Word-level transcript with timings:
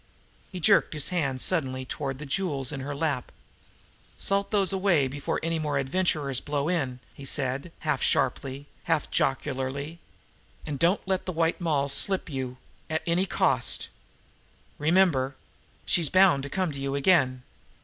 He 0.51 0.59
jerked 0.59 0.95
his 0.95 1.09
hand 1.09 1.41
suddenly 1.41 1.85
toward 1.85 2.17
the 2.17 2.25
jewels 2.25 2.71
in 2.71 2.79
her 2.79 2.95
lap. 2.95 3.31
"Salt 4.17 4.49
those 4.49 4.73
away 4.73 5.07
before 5.07 5.39
any 5.43 5.59
more 5.59 5.77
adventurers 5.77 6.39
blow 6.39 6.67
in!" 6.69 6.99
he 7.13 7.23
said, 7.23 7.71
half 7.81 8.01
sharply, 8.01 8.65
half 8.85 9.11
jocularly. 9.11 9.99
"And 10.65 10.79
don't 10.79 11.07
let 11.07 11.27
the 11.27 11.31
White 11.31 11.61
Moll 11.61 11.87
slip 11.87 12.31
you 12.31 12.57
at 12.89 13.03
any 13.05 13.27
cost. 13.27 13.89
Remember! 14.79 15.35
She's 15.85 16.09
bound 16.09 16.41
to 16.41 16.49
come 16.49 16.71
to 16.71 16.79
you 16.79 16.95
again. 16.95 17.43